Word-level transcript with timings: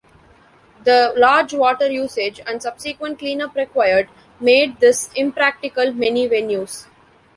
The 0.83 1.13
large 1.15 1.53
water 1.53 1.85
usage 1.91 2.41
and 2.47 2.59
subsequent 2.59 3.19
cleanup 3.19 3.53
required 3.53 4.09
made 4.39 4.79
this 4.79 5.11
impractical 5.13 5.93
many 5.93 6.27
venues. 6.27 6.87